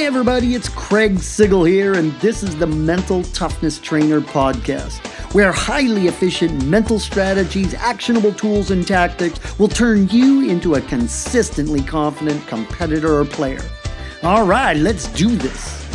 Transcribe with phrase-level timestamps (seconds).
[0.00, 5.52] Hey, everybody, it's Craig Sigl here, and this is the Mental Toughness Trainer Podcast, where
[5.52, 12.46] highly efficient mental strategies, actionable tools, and tactics will turn you into a consistently confident
[12.46, 13.60] competitor or player.
[14.22, 15.86] All right, let's do this.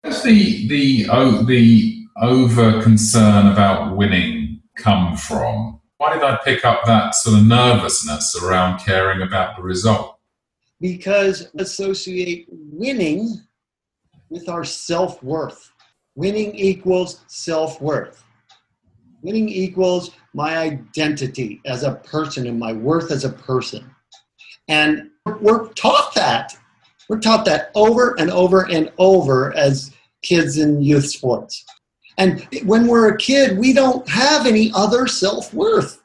[0.00, 5.80] Where's the the oh, the over concern about winning come from?
[5.98, 10.13] Why did I pick up that sort of nervousness around caring about the result?
[10.84, 13.40] Because associate winning
[14.28, 15.72] with our self worth.
[16.14, 18.22] Winning equals self worth.
[19.22, 23.90] Winning equals my identity as a person and my worth as a person.
[24.68, 25.08] And
[25.40, 26.54] we're taught that.
[27.08, 29.90] We're taught that over and over and over as
[30.22, 31.64] kids in youth sports.
[32.18, 36.02] And when we're a kid, we don't have any other self worth.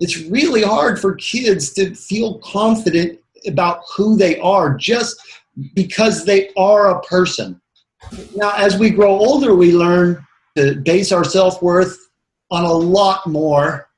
[0.00, 5.20] It's really hard for kids to feel confident about who they are just
[5.74, 7.60] because they are a person.
[8.34, 10.24] Now, as we grow older, we learn
[10.56, 11.96] to base our self worth
[12.50, 13.88] on a lot more.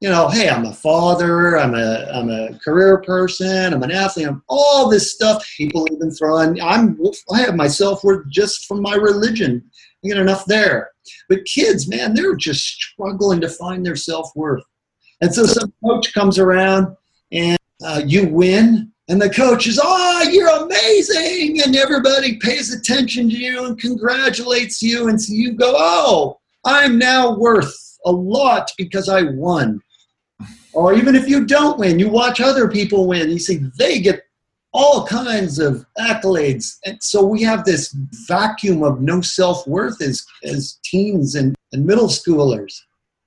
[0.00, 4.26] You know, hey, I'm a father, I'm a, I'm a career person, I'm an athlete,
[4.26, 5.46] I'm all this stuff.
[5.56, 6.98] People even throw in, I'm,
[7.32, 9.62] I have my self worth just from my religion.
[10.02, 10.90] You get enough there.
[11.28, 14.64] But kids, man, they're just struggling to find their self worth.
[15.20, 16.96] And so some coach comes around
[17.30, 21.60] and uh, you win, and the coach is, oh, you're amazing.
[21.62, 25.08] And everybody pays attention to you and congratulates you.
[25.08, 29.80] And so you go, oh, I'm now worth a lot because I won.
[30.72, 33.28] Or even if you don't win, you watch other people win.
[33.28, 34.22] You see, they get
[34.72, 36.78] all kinds of accolades.
[36.86, 37.94] And so we have this
[38.26, 42.80] vacuum of no self worth as, as teens and, and middle schoolers.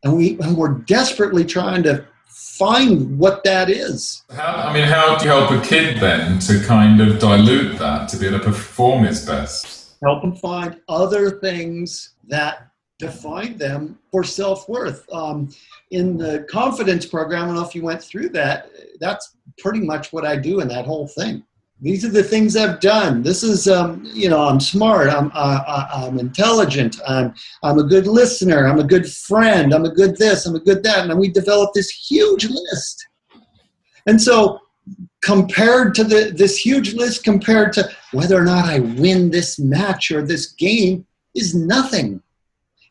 [0.03, 4.23] And, we, and we're desperately trying to find what that is.
[4.29, 8.09] How, I mean, how do you help a kid then to kind of dilute that
[8.09, 9.95] to be able to perform his best?
[10.03, 12.67] Help them find other things that
[12.99, 15.05] define them for self worth.
[15.13, 15.49] Um,
[15.91, 18.69] in the confidence program, I don't know if you went through that,
[18.99, 21.41] that's pretty much what I do in that whole thing.
[21.81, 23.21] These are the things I've done.
[23.21, 25.09] This is, um, you know, I'm smart.
[25.09, 26.99] I'm, I'm intelligent.
[27.05, 28.65] I'm, I'm a good listener.
[28.65, 29.73] I'm a good friend.
[29.73, 30.45] I'm a good this.
[30.45, 31.09] I'm a good that.
[31.09, 33.07] And we developed this huge list.
[34.07, 34.61] And so,
[35.21, 40.11] compared to the, this huge list, compared to whether or not I win this match
[40.11, 42.21] or this game, is nothing.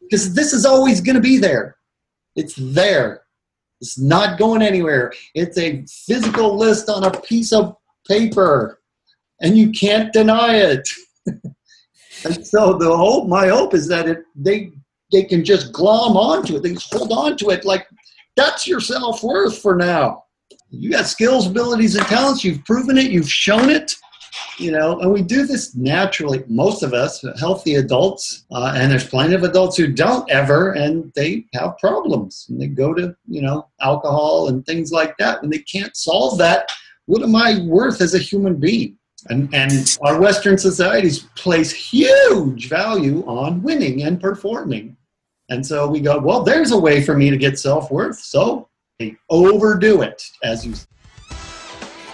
[0.03, 1.77] Because this is always going to be there.
[2.37, 3.23] It's there.
[3.81, 5.13] It's not going anywhere.
[5.35, 7.77] It's a physical list on a piece of
[8.09, 8.81] paper,
[9.41, 10.89] and you can't deny it.
[11.27, 14.73] and so the hope, my hope, is that it they
[15.13, 16.63] they can just glom onto it.
[16.63, 17.87] They just hold on to it like
[18.37, 20.25] that's your self worth for now.
[20.71, 22.45] You got skills, abilities, and talents.
[22.45, 23.11] You've proven it.
[23.11, 23.95] You've shown it
[24.59, 26.45] you know, and we do this naturally.
[26.49, 31.13] Most of us, healthy adults, uh, and there's plenty of adults who don't ever, and
[31.15, 35.43] they have problems, and they go to you know alcohol and things like that.
[35.43, 36.71] and they can't solve that,
[37.07, 38.97] what am I worth as a human being?
[39.29, 44.97] And, and our Western societies place huge value on winning and performing.
[45.49, 48.19] And so we go, well, there's a way for me to get self worth.
[48.19, 50.75] So they overdo it, as you